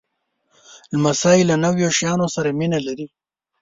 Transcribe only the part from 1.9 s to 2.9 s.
شیانو سره مینه